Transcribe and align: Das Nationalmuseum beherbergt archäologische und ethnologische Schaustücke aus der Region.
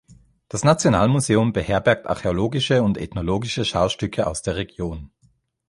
Das 0.47 0.63
Nationalmuseum 0.63 1.53
beherbergt 1.53 2.07
archäologische 2.07 2.81
und 2.81 2.97
ethnologische 2.97 3.65
Schaustücke 3.65 4.25
aus 4.25 4.41
der 4.41 4.55
Region. 4.55 5.11